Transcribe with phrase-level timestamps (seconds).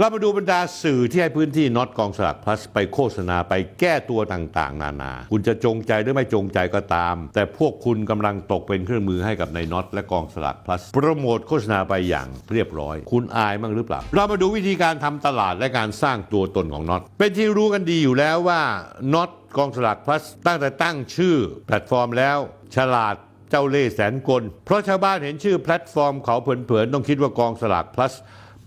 [0.00, 18.62] เรามาดูบรรดาสื่อที่ให้พื้นที่น็อตกองสลากพลัสไปโฆษณาไปแก้ตัวต่างๆ นานา คุณจะจงใจหรือไม่จงใจก็ตาม แต่พวกคุณกำลังตกเป็นเครื่องมือให้กับนายน็อตและกองสลากพลัสโปรโมทโฆษณาไปอย่างเรียบร้อย คุณอายบ้างหรือเปล่า เรามาดูวิธีการทำตลาดและการสร้างตัวตนของน็อตเป็นที่รู้กันดีอยู่แล้วว่า
[19.14, 21.36] น็อตกองสลากพลัสตั้งแต่ตั้งชื่อ
[21.66, 22.38] แพลตฟอร์มแล้ว
[22.76, 23.14] ฉลาด
[23.50, 28.14] เจ้าเล่ห์แสนกล เพราะชาวบ้านเห็นชื่อแพลตฟอร์มเขาเผินๆต้องคิดว่ากองสลาก plus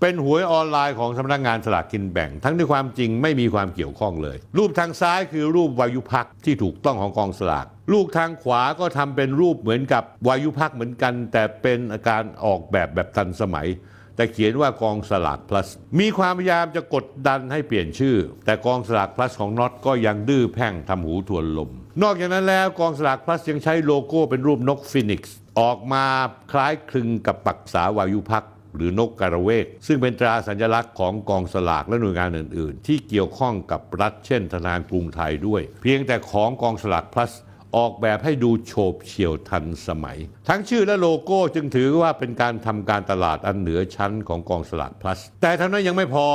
[0.06, 13.68] เป็นหวยออนไลน์ของสำนักงานสลากกินแบ่ง ทั้งที่ความจริงไม่มีความเกี่ยวข้องเลย รูปทางซ้ายคือรูปวายุภักษ์ที่ถูกต้องของกองสลากรูปทางขวาก็ทำเป็นรูปเหมือนกับวายุภักษ์เหมือนกัน แต่เป็นอาการออกแบบแบบทันสมัย
[14.16, 15.68] แต่เขียนว่ากองสลาก plus
[16.00, 18.16] มีความพยายามจะกดดันให้เปลี่ยนชื่อ
[18.46, 21.70] แต่กองสลาก plus ของน็อตก็ยังดื้อแพ่งทำหูทวนลม
[22.04, 26.06] นอกจากนั้นแล้วกองสลาก plus ยังใช้โลโก้เป็นรูปนกฟีนิกซ์ออกมา
[26.52, 28.44] คล้ายคลึงกับปักษาวายุภักษ์
[28.76, 37.34] หรือนกการเวก ซึ่งเป็นตราสัญลักษณ์ของกองสลากและหน่วยงานอื่น ๆ ที่เกี่ยวข้องกับรัฐเช่น ธนาคารกรุงไทยด้วย เพียงแต่ของกองสลาก plus
[37.80, 40.18] ออกแบบให้ดูโฉบเฉี่ยวทันสมัย
[40.50, 46.26] ทั้งชื่อและโลโก้จึงถือว่าเป็นการทำการตลาดอันเหนือชั้นของกองสลาก plus แต่เท่านั้นยังไม่พอ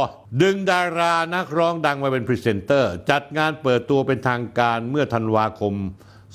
[0.43, 5.75] ดึงดารานักร้องดังมาเป็นพรีเซนเตอร์ จัดงานเปิดตัวเป็นทางการเมื่อธันวาคม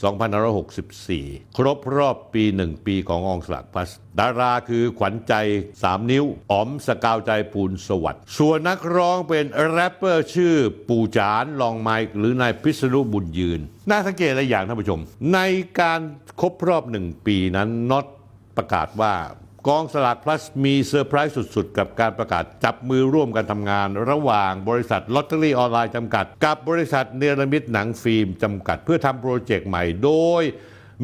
[0.02, 5.34] 2564 ครบรอบปี 1 ปีของกองสลากพลัสดาราคือขวัญใจ
[5.74, 10.56] 3 นิ้ว อ๋อมสกาวใจพูนสวัสดิ์ส่วนนักร้องเป็นแรปเปอร์ชื่อ
[10.90, 15.00] ปู่จานลองไมค์หรือนายพิษณุบุญยืน น่าสังเกตอะไรอย่างท่านผู้ชม
[15.34, 15.40] ใน
[15.80, 16.00] การ
[16.42, 18.06] ครบรอบ 1 ปีนั้นน็อต
[18.58, 19.14] ประกาศว่า
[19.68, 30.44] กองสลาก plus มีเซอร์ไพรส์สุด ๆ กับการประกาศจับมือร่วมกันทำงาน ระหว่างบริษัทลอตเตอรี่ออนไลน์จำกัด กับบริษัทเนรมิตหนังฟิล์มจำกัด เพื่อทำโปรเจกต์ใหม่โดย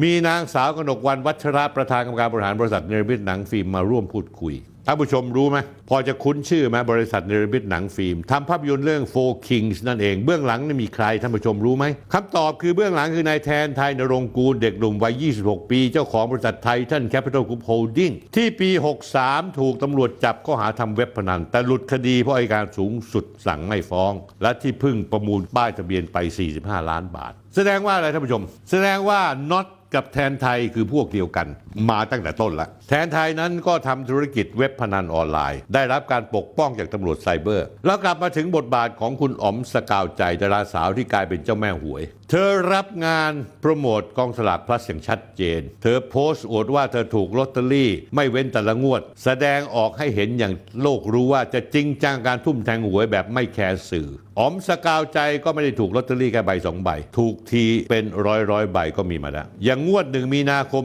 [0.02, 4.54] มีนางสาวกนกวันวัชระประธานกรรมการบริหารบริษัทเนรมิตหนังฟิล์มมาร่วมพูดคุย
[4.86, 18.70] ท่านผู้ชมรู้ไหมพอจะคุ้นชื่อไหมบริษัทเนรมิตหนังฟิล์มทำภาพยนตร์เรื่อง Four Kings นั่นเองเบื้องหลังนี่มีใครท่านผู้ชมรู้ไหมคำตอบคือเบื้องหลังคือนายแทนไทณรงค์กูลเด็กหนุ่มวัย 26 ปี เจ้าของบริษัทไททันแคปิตอลกรุ๊ปโฮลดิ้งที่ปี
[19.14, 24.12] 63 ถูกตำรวจจับข้อหาทำเว็บพนัน แต่หลุดคดีเพราะอัยการสูงสุดสั่งไม่ฟ้อง
[24.42, 26.16] และที่เพิ่งประมูลป้ายทะเบียนไป
[26.54, 31.46] 45 ล้านบาท แสดงว่าอะไรท่านผู้ชม แสดงว่าน็อต กับแทนไทคือพวกเดียวกัน
[31.90, 42.02] มาตั้งแต่ต้นละ แทนไทนั้นก็ทำธุรกิจเว็บพนันออนไลน์ ได้รับการปกป้องจากตำรวจไซเบอร์ แล้วกลับมาถึงบทบาทของคุณอ๋อมสกาวใจดาราสาวที่กลายเป็นเจ้าแม่หวย
[42.32, 54.08] เธอรับงานโปรโมทกองสลากพลัสอย่างชัดเจน เธอโพสต์อวดว่าเธอถูกลอตเตอรี่ไม่เว้นแต่ละงวด แสดงออกให้เห็นอย่างโลกรู้ว่าจะจริงจังการทุ่มแทงหวยแบบไม่แคร์สื่อ
[54.38, 60.84] อ๋อมสกาวใจก็ไม่ได้ถูกลอตเตอรี่แค่ใบสองใบ ถูกทีเป็นร้อยร้อยใบก็มีมาแล้ว อย่างงวดหนึ่งมีนาคม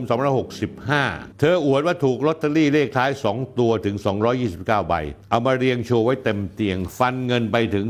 [0.70, 3.96] 2565 เธออวดว่าถูกลอตเตอรี่เลขท้าย 2 ตัวถึง
[4.44, 4.96] 229 ใบ
[5.30, 7.86] เอามาเรียงโชว์ไว้เต็มเตียงฟันเงินไปถึง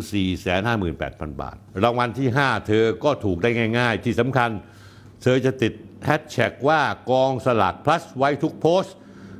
[0.63, 4.49] 458,000 บาท รางวัลที่ 5 เธอก็ถูกได้ง่าย ๆ ที่สำคัญ
[5.23, 5.73] เธอจะติด
[6.05, 6.81] แฮชแท็กว่า
[7.11, 8.95] กองสลาก plus ไว้ทุกโพสต์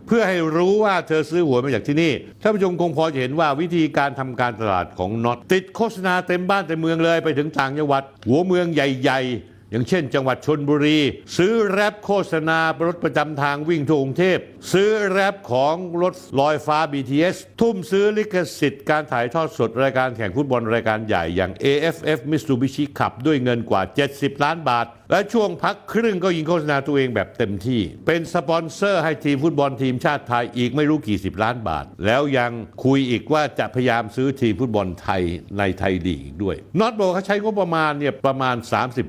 [0.08, 11.00] เพื่อให้รู้ว่าเธอซื้อหวยมาจากที่นี่ ท่านผู้ชมคงพอจะเห็นว่าวิธีการทำการตลาดของน็อตติดโฆษณาเต็มบ้านเต็มเมืองเลยไปถึงต่างจังหวัด หัวเมืองใหญ่ ๆ อย่างเช่น จังหวัดชนบุรี
[11.38, 14.40] ซื้อแรปโฆษณารถประจำทางวิ่งทั่วกรุงเทพ
[14.74, 23.82] ซื้อแรปของรถลอยฟ้า BTS ทุ่มซื้อลิขสิทธิ์การถ่ายทอดสดรายการแข่งฟุตบอลรายการใหญ่อย่าง AFF Mitsubishi Cup ด้วยเงินกว่า
[24.12, 32.52] 70 ล้านบาทและช่วงพักครึ่งก็ยิงโฆษณาตัวเองแบบเต็มที่ เป็นสปอนเซอร์ให้ทีมฟุตบอลทีมชาติไทยอีกไม่รู้กี่สิบล้านบาท แล้วยัง
[32.86, 35.22] คุยอีกว่าจะพยายามซื้อทีมฟุตบอลไทย
[35.58, 38.56] ในไทยลีกอีกด้วยน็อตบอกเขาใช้งบประมาณเนี่ยประมาณ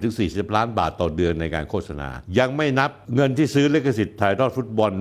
[0.00, 2.08] 30-40 ล้านบาทต่อเดือนในการโฆษณา
[2.38, 4.92] ยังไม่นับเงินที่ซื้อลิขสิทธิ์ถ่ายทอดฟุตบอล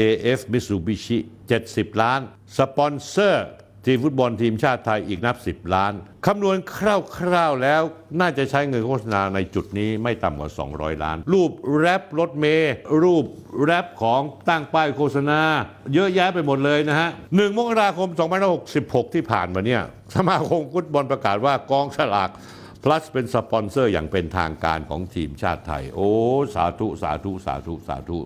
[0.00, 1.18] AF Mitsubishi
[1.58, 2.20] 70 ล้าน
[2.58, 3.46] สปอนเซอร์
[3.86, 5.92] ทีมฟุตบอลทีมชาติไทยอีกนับ 10 ล้าน
[6.26, 7.82] คำนวณคร่าวๆแล้ว
[8.20, 13.24] น่าจะใช้เงินโฆษณาในจุดนี้ไม่ต่ำกว่า 200 ล้าน รูปแรปรถเมย์รูป
[13.64, 15.40] แรปของตั้งป้ายโฆษณา
[15.94, 18.08] เยอะแยะไปหมดเลยนะฮะหนึ่งมกราคม
[18.62, 19.82] 2566 ที่ผ่านมาเนี่ย
[20.14, 22.30] สมาคมฟุตบอลประกาศว่ากองฉลาก
[22.84, 26.10] plus เป็นสปอนเซอร์อย่างเป็นทางการของทีมชาติไทย โอ้
[26.54, 28.18] สาธุ สาธุ สาธุ สาธุ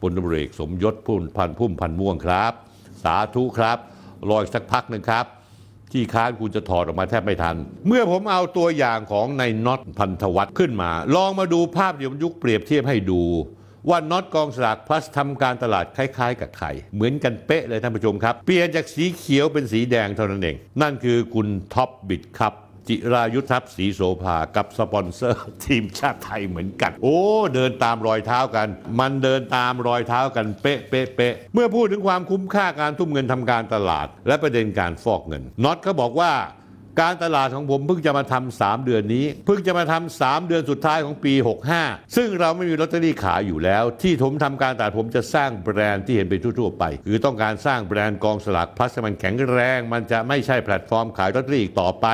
[0.00, 2.52] พลตำรวจเอกสมยศพุ่มพันพุ่มพันม่วงครับ
[3.04, 3.78] สาธุครับ
[4.28, 5.26] รออีกสักพักหนึ่งครับ
[5.92, 7.56] ที่ค้านคุณจะถอดออกมาแทบไม่ทัน
[7.86, 13.22] เมื่อผมเอาตัวอย่างของในน็อตพันธวัฒน์ขึ้นมา ลองมาดูภาพเดี๋ยวยุคเปรียบเทียบให้ดู
[13.88, 22.54] ว่าน็อตกองสลากพลัสทำการตลาดคล้ายๆ กับใครเหมือนกันเป๊ะเลยท่านผู้ชมครับ เปลี่ยนจากสีเขียวเป็นสีแดงเท่านั้นเอง นั่นคือคุณท็อปบิดครับ
[22.88, 27.18] จิรายุทธทัพศรีโสภากับสปอนเซอร์ ทีมชาติไทยเหมือนกัน โอ้
[27.54, 28.68] เดินตามรอยเท้ากัน
[29.00, 36.32] มันเดินตามรอยเท้ากันเป๊ะเป๊ะเป๊ะเมื่อพูดถึงความคุ้มค่าการทุ่มเงินทำการตลาด และประเด็นการฟอกเงินน็อตเขาบอกว่า
[37.02, 41.34] การตลาดของผมเพิ่งจะมาทำสามเดือนนี้ เพิ่งจะมาทำสามเดือนสุดท้ายของปี
[41.74, 52.06] 65 ซึ่งเราไม่มีลอตเตอรี่ขายอยู่แล้ว ที่ผมทำการตลาดผมจะสร้างแบรนด์ที่เห็นไปทั่วๆไป คือต้องการสร้างแบรนด์กองสลากพลัสมันแข็งแรง มันจะไม่ใช่แพลตฟอร์มขายลอตเตอรี่อีกต่อไป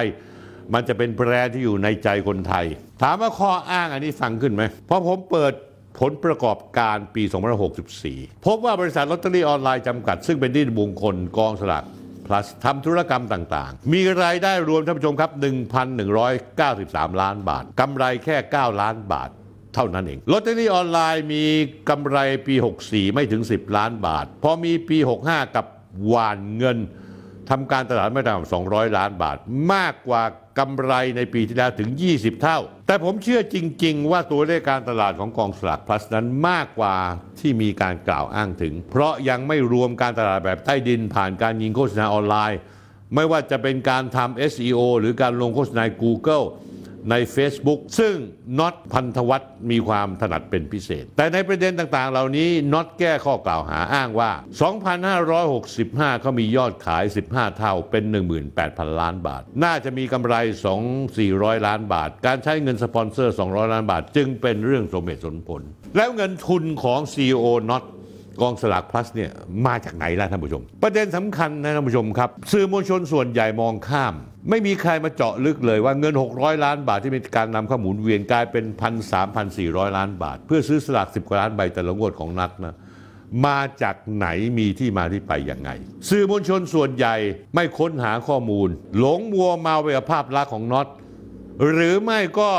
[0.75, 2.67] มันจะเป็นแบรนด์ที่อยู่ในใจคนไทย
[3.03, 5.53] ถามว่าข้ออ้างอันนี้ฟังขึ้นไหมเพราะผมเปิด
[6.01, 7.23] ผลประกอบการปี
[7.85, 11.85] 2564 พบว่าบริษัทลอตเตอรี่ออนไลน์จำกัด ซึ่งเป็นที่บุคคลกองสลาก
[12.27, 15.31] plus ทำธุรกรรมต่างๆ มีรายได้รวมท่านผู้ชมครับ
[16.07, 19.31] 1,193 ล้านบาทกำไรแค่ 9 ล้านบาท
[19.75, 21.45] เท่านั้นเองลอตเตอรี่ออนไลน์มี
[21.91, 25.67] กำไรปี 64 ไม่ถึง 10 ล้านบาท พอมีปี 65 กับ
[26.07, 26.79] หวานเงิน
[27.51, 29.37] ทำการตลาดไม่ต่ำกว่า200 ล้านบาท
[29.73, 30.23] มากกว่า
[30.59, 36.97] กำไรในปีที่แล้วถึง 20 เท่า แต่ผมเชื่อจริง ๆ ว่าตัวเลขการตลาดของกองสลากพลัสนั้นมากกว่า
[37.39, 42.61] ที่มีการกล่าวอ้างถึง เพราะยังไม่รวมการตลาดแบบใต้ดินผ่านการยิงโฆษณาออนไลน์
[43.15, 46.45] ไม่ว่าจะเป็นการทำ SEO หรือการลงโฆษณา Google
[47.11, 48.15] ใน Facebook ซึ่ง
[48.59, 54.31] น็อตพันธวัฒน์มีความถนัดเป็นพิเศษ แต่ในประเด็นต่างๆ เหล่านี้น็อตแก้ข้อกล่าวหาอ้างว่า
[55.27, 58.05] 2,565 เขามียอดขาย 15 เท่าเป็น
[58.53, 60.35] 18,000 ล้านบาท น่าจะมีกำไร
[61.01, 65.63] 2-400 ล้านบาท การใช้เงินสปอนเซอร์ 200 ล้านบาท จึงเป็นเรื่องสมเหตุสมผล
[65.97, 67.85] แล้วเงินทุนของ CEO น็อต
[68.43, 69.31] กองสลากพลัสเนี่ย
[69.67, 74.15] มาจากไหนล่ะท่านผู้ชม ประเด็นสำคัญนะท่านผู้ชมครับ สื่อมวลชนส่วนใหญ่มองข้าม
[74.51, 78.65] ไม่มีใครมาเจาะลึกเลยว่าเงิน 600 ล้านบาทที่มีการนำเข้าหมุนเวียนกลายเป็น
[79.31, 82.75] 1,300-1,400ล้านบาท เพื่อซื้อสลาก10กว่าล้านใบแต่ละงวดของนักนะ
[83.47, 84.27] มาจากไหน
[84.59, 85.71] มีที่มาที่ไปอย่างไง
[86.11, 87.15] สื่อมวลชนส่วนใหญ่
[87.55, 90.87] ไม่ค้นหาข้อมูล หลงมัวเมาไปกับภาพลักษณ์ของน็อต
[91.73, 92.51] หรือไม่ก็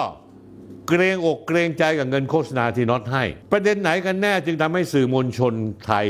[0.91, 5.53] เกรงอกเกรงใจกับเงินโฆษณาที่น็อตให้ ประเด็นไหนกันแน่จึงทำให้สื่อมวลชน
[5.85, 6.07] ไทย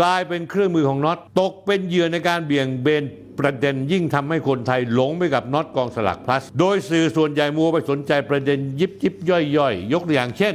[0.00, 3.04] กลายเป็นเครื่องมือของน็อตตกเป็นเหยื่อในการเบี่ยงเบน
[3.40, 10.54] ประเด็นยิ่งทำให้คนไทยหลงไปกับน็อตกองสลักพลัส โดยสื่อส่วนใหญ่มัวไปสนใจประเด็นยิบยิบย่อยย่อยยกตัวอย่างเช่น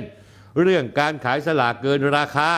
[0.61, 2.49] เรื่องการขายสลากเกินราคา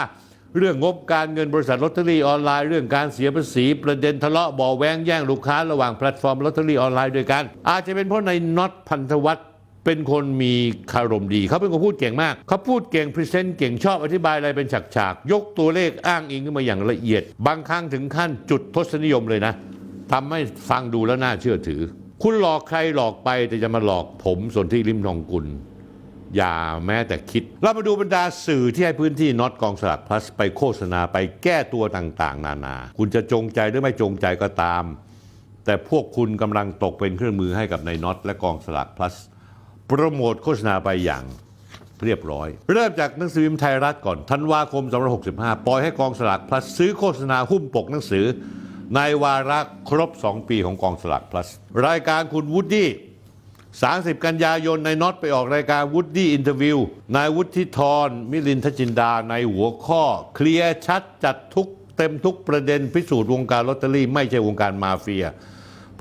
[0.57, 9.47] เรื่องงบการเงินบริษัทลอตเตอรี่ออนไลน์ เรื่องการเสียภาษี ประเด็นทะเลาะเบาะแว้งแย่งลูกค้าระหว่างแพลตฟอร์มลอตเตอรี่ออนไลน์ด้วยกัน อาจจะเป็นเพราะนายน็อตพันธวัฒน์
[9.85, 10.53] เป็นคนมี
[10.91, 19.53] คารมดี เขาเป็นคนพูดเก่งมาก เขาพูดเก่ง present เก่งชอบอธิบายอะไรเป็นฉากๆ ยกตัวเลขอ้างอิงขึ้นมาอย่างละเอียด บางครั้งถึงขั้นจุดทศนิยมเลยนะ
[20.11, 20.39] ทำให้
[20.69, 21.81] ฟังดูแล้วน่าเชื่อถือ
[22.23, 25.45] คุณหลอกใครหลอกไปแต่จะมาหลอกผมส่วนที่ริมทองกุล
[26.35, 34.83] อย่าแม้แต่คิด เรามาดูบรรดาสื่อที่ให้พื้นที่น็อตกองสลากพลัสไปโฆษณาไปแก้ตัวต่างๆ นานา คุณจะจงใจหรือไม่จงใจก็ตาม
[35.65, 39.15] แต่พวกคุณกำลังตกเป็นเครื่องมือให้กับในน็อตและกองสลากพลัส
[40.01, 41.23] รโมทโฆษณาไปอย่าง
[42.03, 44.83] เรียบร้อย เริ่มจากหนังสือพิมพ์ไทยรัฐก่อนธันวาคม
[45.25, 48.25] 2565 ปล่อยให้กองสลากพลัสซื้อโฆษณาหุ้มปกหนังสือ
[48.95, 49.59] ในวาระ
[49.89, 51.47] ครบ 2 ปีของกองสลากพลัส
[51.85, 52.89] รายการคุณวูดดี้
[53.57, 56.77] 30 กันยายนนายน็อตไปออกรายการวูดดี้ interview
[57.15, 60.03] นายวุฒิธรมิลินทจินดาในหัวข้อ
[60.35, 61.67] เคลียร์ชัดจัดทุก
[61.97, 65.25] เต็มทุกประเด็นพิสูจน์วงการลอตเตอรี่ ไม่ใช่วงการมาเฟีย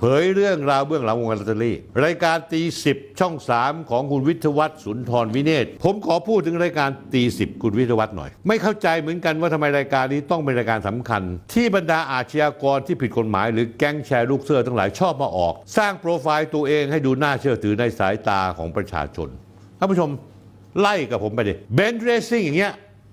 [0.04, 11.22] เผยเรื่องราวเบื้องหลังวงการลอตเตอรี่ รายการตีสิบช่อง 3 ของคุณวิทยวัฒน์สุนทรวิเนศผมขอพูดถึงรายการตีสิบคุณวิทยวัฒน์หน่อย ไม่เข้าใจเหมือนกันว่าทำไมรายการนี้ต้องเป็นรายการสำคัญ
[11.54, 19.28] ที่บรรดาอาชญากรที่ผิดกฎหมาย หรือแก๊งแชร์ลูกเสื้อทั้งหลายชอบมาออก สร้างโปรไฟล์ตัวเองให้ดูน่าเชื่อถือในสายตาของประชาชน
[19.78, 20.10] ท่านผู้ชม
[20.80, 22.72] ไล่กับผมไปดิเบนซ์เรซซิ่งอย่างเงี้ย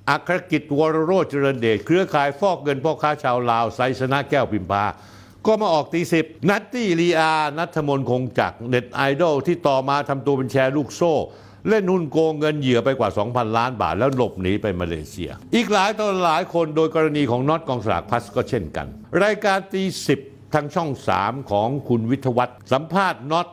[0.10, 4.86] อัครกิตติ์วรโรจน์เจริญเดชเครือข่ายฟอกเงินพ่อค้าชาวลาวไซสนะแก้วพิมพา
[5.48, 11.14] ก็มาออกตีสิบนัตตี้ไดอารี่ ณัฐมณคงจักร์เน็ตไอดอลที่ต่อมาทำตัวเป็นแชร์ลูกโซ่
[11.70, 18.88] เล่นหุ้นโกงเงินเหยื่อไปกว่า 2,000 ล้านบาท แล้วหลบหนีไปมาเลเซีย อีกหลายต่อหลายคนโดยกรณีของน็อตกองสลากพลัสก็เช่นกัน
[19.24, 20.20] รายการตีสิบ
[20.54, 23.48] ทางช่อง 3 ของคุณวิทวัฒน์สัมภาษณ์น็อต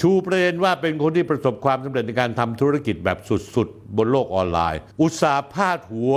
[0.00, 6.16] ชูประเด็นว่าเป็นคนที่ประสบความสำเร็จในการทำธุรกิจแบบสุดๆ บนโลกออนไลน์ อุตสาห์พาดหัว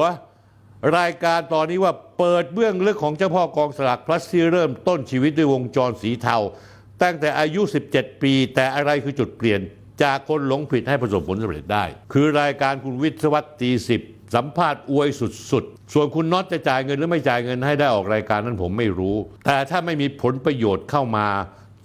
[0.97, 6.37] รายการตอนนี้ว่า ปิดเบื้องลึกของเจ้าพ่อกองสลักพลัสที่เริ่มต้นชีวิตด้วยวงจรสีเทา
[7.03, 7.61] ตั้งแต่อายุ
[7.91, 9.59] 17 ปี แต่อะไรคือจุดเปลี่ยน
[10.03, 14.01] จากคนหลงผิดให้ประสบผลสำเร็จได้ คือรายการคุณวิทยวัสดีสิบ
[14.35, 15.07] สัมภาษณ์อวย
[15.51, 19.15] สุดๆ ส่วนคุณน็อตจะจ่ายเงินหรือไม่จ่ายเงินให้ได้ออกรายการนั้นผมไม่รู้
[19.45, 21.27] แต่ถ้าไม่มีผลประโยชน์เข้ามา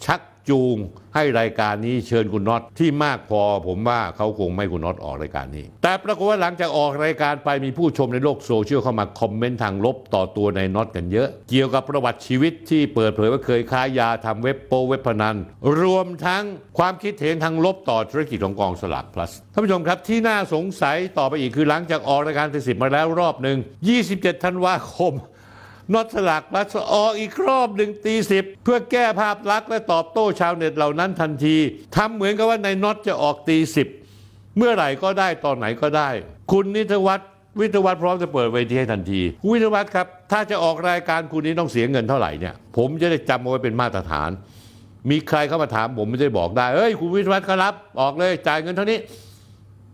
[0.04, 0.76] ชัก จูง
[1.14, 15.36] ให้รายการนี้เชิญคุณน็อตที่มากพอผมว่าเขาคงไม่คุณน็อตออกรายการนี้ แต่ปรากฏว่าหลังจากออกรายการไปมีผู้ชมในโลกโซเชียลเข้ามาคอมเมนต์ทางลบต่อตัวนายน็อตกันเยอะ เกี่ยวกับประวัติชีวิตที่เปิดเผยว่าเคยค้ายาทำเว็บโป๊เว็บพนัน
[15.80, 16.44] รวมทั้ง
[16.78, 23.58] ความคิดเห็นทางลบต่อธุรกิจของกองสลาก plus ท่านผู้ชมครับที่น่าสงสัยต่อไปอีกคือหลังจากออกรายการตีสิบมาแล้วรอบหนึ่ง
[24.00, 25.14] 27ธันวาคม
[25.94, 31.56] นอตสลากพลัสออีกรอบหนึ่งตีสิบเพื่อแก้ภาพลักษณ์และตอบโต้ชาวเน็ตเหล่านั้นทันที
[31.96, 33.88] ทำเหมือนกับว่าในน็อตจะออกตีสิบ
[34.56, 36.08] เมื่อไหร่ก็ได้ตอนไหนก็ได้
[36.52, 37.28] คุณนิตวัฒน์
[37.60, 44.30] วิทวัฒน์พร้อมจะเปิดเวทีให้ทันทีคุณวิทวัฒน์ครับ ถ้าจะออกรายการคุณนี้ต้องเสียเงินเท่าไหร่เนี่ย ผมจะได้จำเอาไว้เป็นมาตรฐาน
[45.10, 48.98] มีใครเข้ามาถามผมไม่ได้บอกได้เอ้ยคุณวิทวัฒน์ก็รับ ออกเลยจ่ายเงินเท่านี้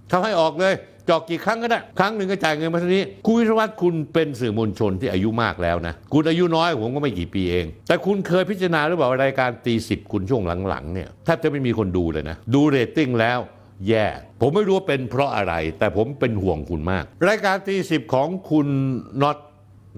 [0.08, 0.74] เขาให้ออกเลย
[1.08, 13.38] จอกกี่ครั้งก็ได้ ครั้งหนึ่งก็จ่ายเงินมาเท่านี้ คุณวิศวัตรคุณเป็นสื่อมวลชนที่อายุมากแล้วนะ คุณอายุน้อยผมก็ไม่กี่ปีเอง แต่คุณเคยพิจารณาหรือเปล่ารายการตีสิบคุณช่วงหลังๆเนี่ยแทบจะไม่มีคนดูเลยนะ ดูเรตติ้งแล้ว
[13.88, 14.06] แย่
[14.40, 18.68] ผมไม่รู้ว่าเป็นเพราะอะไร แต่ผมเป็นห่วงคุณมาก รายการตีสิบของคุณ
[19.22, 19.38] น็อต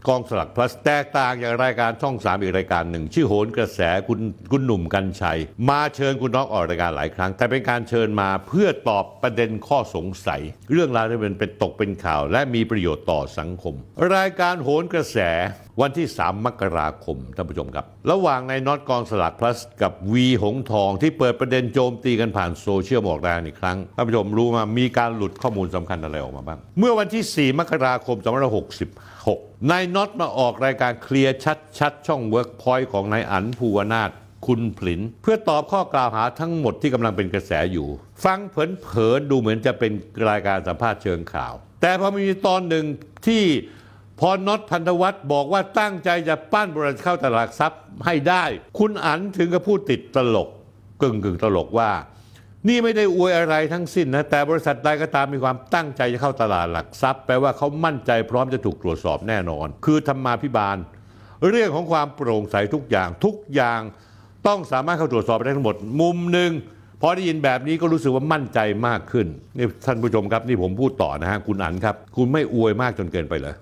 [0.09, 4.21] กองสลักพลัสแตกต่างจากรายการช่องสามอีกรายการหนึ่ง ชื่อโหนกระแสคุณ
[4.53, 5.39] คุณหนุ่มกัญชัย
[5.69, 10.41] มาเชิญคุณน็อกออกรายการหลายครั้ง แต่เป็นการเชิญมาเพื่อตอบประเด็นข้อสงสัย
[10.73, 13.75] เรื่องราวที่เป็นเป็นตกเป็นข่าว และมีประโยชน์ต่อสังคม
[14.15, 15.19] รายการโหนกระแส
[15.81, 28.17] วันที่ 3 มกราคมท่านผู้ชมครับ ระหว่างในน็อตกองสลักพลัสกับวีหงทองที่เปิดประเด็นโจมตีกันผ่านโซเชียลบอกแรงอีกครั้งท่านผู้ชมรู้มามีการหลุดข้อมูลสำคัญอะไรออกมาบ้าง เมื่อวันที่ 4 มกราคม
[29.31, 31.37] 6นายน็อตมาออกรายการเคลียร์
[31.79, 34.11] ชัดๆช่องเวิร์กพอยต์ของนายอั๋นภูวนาท
[34.47, 37.89] คุนผลิน เพื่อตอบข้อกล่าวหาทั้งหมดที่กำลังเป็นกระแสอยู่
[38.25, 39.93] ฟังเผินๆดูเหมือนจะเป็น
[40.29, 41.53] รายการสัมภาษณ์เชิงข่าว
[41.83, 42.85] แต่พอมีตอนหนึ่ง
[43.27, 43.43] ที่
[44.21, 48.45] พอน็อตพันธวัฒน์บอกว่าตั้งใจจะปั้นบริษัทเข้าตลาดทรัพย์ให้ได้
[48.79, 50.49] คุณอั๋นถึงกับพูดติดตลก
[51.03, 51.91] กึ่งกึ่งๆตลกว่า
[52.69, 60.77] นี่ไม่ได้อวยอะไรทั้งสิ้นนะแต่บริษัทใดก็ตามมีความตั้งใจจะเข้าตลาดหลักทรัพย์แปลว่าเขามั่นใจพร้อมจะถูกตรวจสอบแน่นอน คือธรรมาภิบาล
[61.49, 63.81] เรื่องของความโปร่งใสทุกอย่างทุกอย่าง
[64.47, 66.51] ต้องสามารถเข้าตรวจสอบได้ทั้งหมด มุมหนึ่ง
[67.01, 73.55] พอได้ยินแบบนี้ก็รู้สึกว่ามั่นใจมากขึ้นนี่ท่านผู้ชมครับนี่ผมพูดต่อนะฮะคุณอันครับ คุณไม่อวยมากจนเกินไปเลย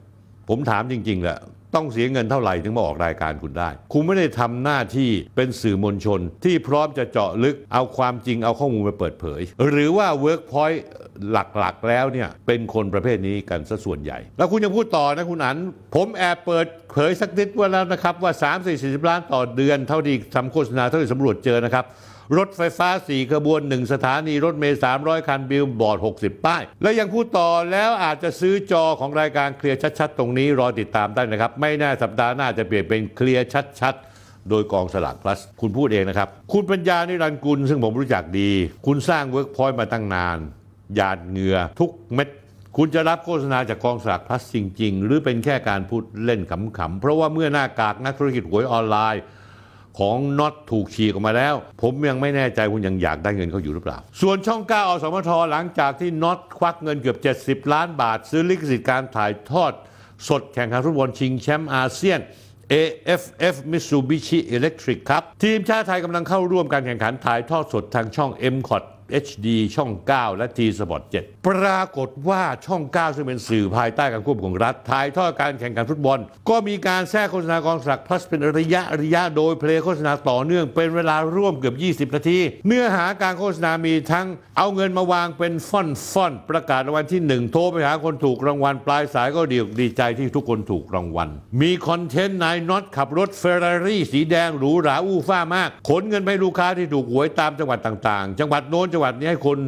[0.49, 1.39] ผมถามจริงๆแหละ
[1.75, 10.79] ต้องเสียเงินเท่าไหร่ถึงมาออกรายการคุณได้ คุณไม่ได้ทำหน้าที่เป็นสื่อมวลชน ที่พร้อมจะเจาะลึกเอาความจริงเอาข้อมูลมาเปิดเผย หรือว่า Workpoint
[11.31, 15.59] หลักๆ แล้วเนี่ยเป็นคนประเภทนี้กันซะส่วนใหญ่ แล้วคุณยังพูดต่อนะคุณอัน
[15.95, 21.85] ผมแอบเปิดเผยสักนิดว่าแล้วนะครับว่า 3 4 0ล้านต่อเดือนเท่าที่ทำโฆษณาเท่าที่สำรวจเจอนะครับ
[22.39, 33.47] รถไฟฟ้า 4 ขบวน 1 สถานีรถเมล์300 คันบิลบอร์ด 60 ป้าย และยังพูดต่อแล้วอาจจะซื้อจอของรายการเคลียร์ชัดๆ ตรงนี้รอติดตามได้นะครับ ไม่แน่สัปดาห์หน้าจะเปลี่ยนเป็นเคลียร์
[33.81, 38.51] ชัดๆโดยกองสลาก plus คุณพูดเองนะครับ คุณปัญญานิรันดร์กุลซึ่งผมรู้จักดี
[38.87, 40.39] คุณสร้างเวิร์กพอยต์มาตั้งนาน
[40.95, 42.29] หยาดเหงื่อทุกเม็ด
[42.77, 49.23] คุณจะรับโฆษณาจากกองสลากพลัสจริง ๆ หรือเป็นแค่การพูดเล่นขำๆ เพราะว่าเมื่อหน้ากากนักธุรกิจหวยออนไลน์
[49.99, 59.73] ของน็อตถูกฉีกออกมาแล้ว ผมยังไม่แน่ใจคุณยังอยากได้เงินเขาอยู่หรือเปล่า ส่วนช่อง 9 อสมทหลังจากที่น็อตควักเงินเกือบ 70 ล้านบาท ซื้อลิขสิทธิ์การถ่ายทอด
[60.29, 62.21] สดแข่งขันฟุตบอลชิงแชมป์อาเซียน
[62.73, 68.83] AFF Mitsubishi Electric ครับ ทีมชาติไทยกำลังเข้าร่วมการแข่งขันถ่ายทอดสดทางช่อง m c o t
[69.25, 69.47] HD
[69.77, 76.19] ช่อง 9 และ T Sport 7 ปรากฏว่าช่อง 9 ซึ่งเป็นสื่อภายใต้การควบคุมของรัฐถ่ายทอดการแข่งขันฟุตบอล
[76.49, 84.27] ก็มีการแทรกโฆษณากองสลากพลัสเป็นระยะระยะโดยเพลงโฆษณาต่อเนื่องเป็นเวลาร่วมเกือบ 20 นาที เนื้อหาการโฆษณามีทั้ง
[84.59, 91.29] เอาเงินมาวางเป็นฟ่อนฟ่อนประกาศรางวัลที่ 1 โทรไปหาคนถูกรางวัลปลายสายก็ดีอกดีใจที่ทุกคนถูกรางวัล
[91.61, 99.59] มีคอนเทนต์นายน็อตขับรถเฟอร์รารี่สีแดงหรูหราอู้ฟ้ามาก ขนเงินไปลูกค้าที่ถูกหวยตามจังหวัดต่างๆ จังหวัดโน้นจังหวัดนี้ให้คน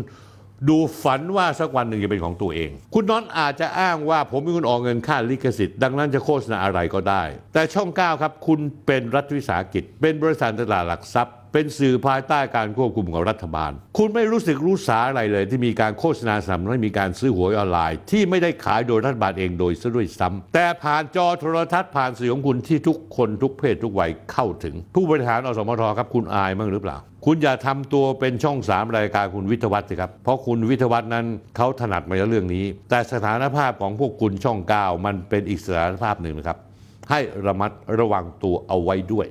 [0.68, 7.23] ดูฝันว่าสักวันหนึ่งจะเป็นของตัวเอง คุณน้อนอาจจะอ้างว่าผมมีคนออกเงินค่าลิขสิทธิ์ ดังนั้นจะโฆษณาอะไรก็ได้
[7.54, 31.26] แต่ช่อง 9 ครับ คุณเป็นรัฐวิสาหกิจ เป็นบริษัทตลาดหลักทรัพย์ เป็นสื่อภายใต้การควบคุมของรัฐบาล คุณไม่รู้สึกรู้สาอะไรเลย ที่มีการโฆษณาสนับสนุนมีการซื้อหวยออนไลน์ ที่ไม่ได้ขายโดยรัฐบาลเองโดยซะด้วยซ้ำแต่ผ่านจอโทรทัศน์ผ่านสื่อของคุณที่ทุกคนทุกเพศทุกวัยเข้าถึง ผู้บริหารอสมทครับคุณอายมั้างหรือเปล่า คุณอย่าทำตัวเป็นช่องสามรายการคุณวิทวัฒน์สิครับเพราะคุณวิทวัฒน์นั้น
[31.57, 36.59] เขาถนัดมาเรื่องนี้ แต่สถานภาพของพวกคุณช่องเก้ามันเป็นอีกสถานภาพหนึ่งนะครับ
[37.11, 39.26] ให้ระมัดระวังตัวเอาไว้ด้วย